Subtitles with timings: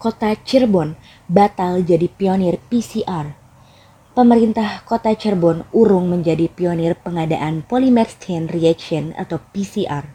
[0.00, 0.96] Kota Cirebon
[1.28, 3.36] batal jadi pionir PCR.
[4.16, 10.08] Pemerintah Kota Cirebon urung menjadi pionir pengadaan polymer chain reaction atau PCR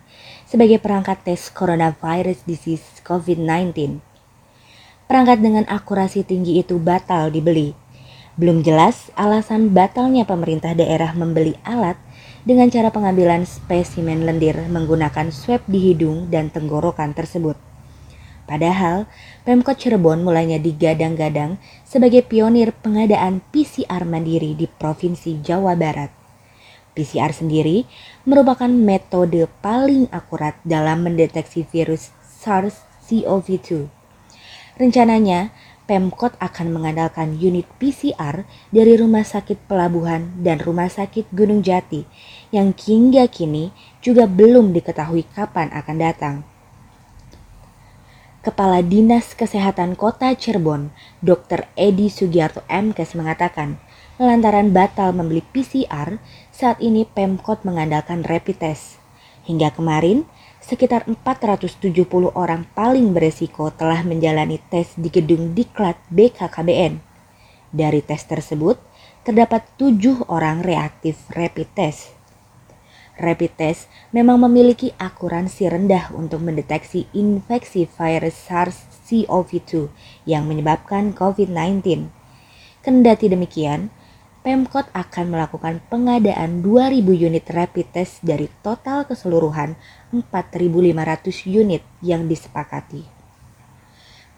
[0.50, 4.02] sebagai perangkat tes coronavirus disease COVID-19.
[5.06, 7.78] Perangkat dengan akurasi tinggi itu batal dibeli.
[8.42, 12.02] Belum jelas alasan batalnya pemerintah daerah membeli alat
[12.42, 17.75] dengan cara pengambilan spesimen lendir menggunakan swab di hidung dan tenggorokan tersebut.
[18.46, 19.10] Padahal,
[19.42, 26.14] Pemkot Cirebon mulainya digadang-gadang sebagai pionir pengadaan PCR mandiri di Provinsi Jawa Barat.
[26.96, 27.90] PCR sendiri
[28.24, 32.14] merupakan metode paling akurat dalam mendeteksi virus
[32.46, 33.90] SARS-CoV-2.
[34.78, 35.50] Rencananya,
[35.86, 38.42] Pemkot akan mengandalkan unit PCR
[38.74, 42.02] dari Rumah Sakit Pelabuhan dan Rumah Sakit Gunung Jati
[42.50, 43.70] yang hingga kini
[44.02, 46.55] juga belum diketahui kapan akan datang.
[48.46, 51.66] Kepala Dinas Kesehatan Kota Cirebon, Dr.
[51.74, 53.82] Edi Sugiarto MKes mengatakan,
[54.22, 56.22] lantaran batal membeli PCR,
[56.54, 59.02] saat ini Pemkot mengandalkan rapid test.
[59.50, 60.30] Hingga kemarin,
[60.62, 61.90] sekitar 470
[62.38, 67.02] orang paling beresiko telah menjalani tes di gedung Diklat BKKBN.
[67.74, 68.78] Dari tes tersebut,
[69.26, 72.15] terdapat tujuh orang reaktif rapid test
[73.16, 79.92] rapid test memang memiliki akuransi rendah untuk mendeteksi infeksi virus SARS-CoV-2
[80.28, 82.12] yang menyebabkan COVID-19.
[82.84, 83.90] Kendati demikian,
[84.46, 89.74] Pemkot akan melakukan pengadaan 2.000 unit rapid test dari total keseluruhan
[90.14, 93.10] 4.500 unit yang disepakati.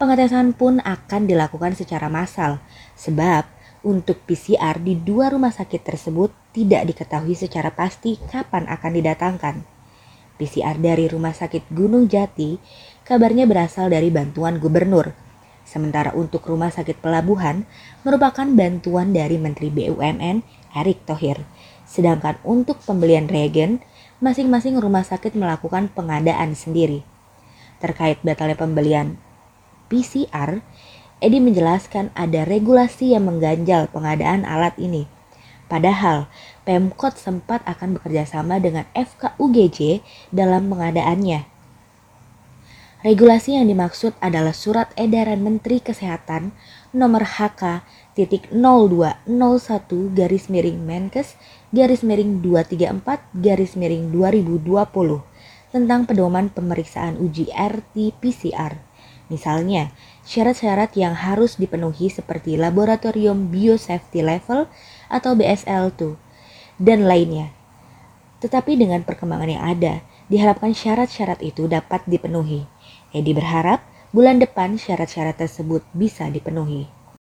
[0.00, 2.62] Pengetesan pun akan dilakukan secara massal,
[2.96, 3.44] sebab
[3.86, 9.56] untuk PCR di dua rumah sakit tersebut tidak diketahui secara pasti kapan akan didatangkan.
[10.38, 12.62] PCR dari Rumah Sakit Gunung Jati
[13.02, 15.10] kabarnya berasal dari bantuan gubernur.
[15.66, 17.66] Sementara untuk Rumah Sakit Pelabuhan
[18.06, 20.46] merupakan bantuan dari Menteri BUMN
[20.78, 21.42] Erick Thohir.
[21.84, 23.82] Sedangkan untuk pembelian reagen,
[24.22, 27.06] masing-masing rumah sakit melakukan pengadaan sendiri.
[27.78, 29.16] Terkait batalnya pembelian
[29.88, 30.60] PCR,
[31.18, 35.10] Edi menjelaskan ada regulasi yang mengganjal pengadaan alat ini.
[35.66, 36.30] Padahal
[36.62, 41.44] Pemkot sempat akan bekerja sama dengan FKUGJ dalam pengadaannya.
[43.02, 46.50] Regulasi yang dimaksud adalah Surat Edaran Menteri Kesehatan
[46.90, 47.86] nomor HK
[48.18, 49.30] titik 0201
[50.18, 51.38] garis miring Menkes
[51.70, 55.22] garis miring 234 garis miring 2020
[55.70, 58.87] tentang pedoman pemeriksaan uji RT-PCR.
[59.28, 59.92] Misalnya,
[60.24, 64.68] syarat-syarat yang harus dipenuhi seperti Laboratorium Biosafety Level
[65.12, 66.16] atau BSL-2
[66.80, 67.52] dan lainnya.
[68.40, 69.94] Tetapi dengan perkembangan yang ada,
[70.32, 72.64] diharapkan syarat-syarat itu dapat dipenuhi.
[73.12, 76.97] Edi berharap bulan depan syarat-syarat tersebut bisa dipenuhi.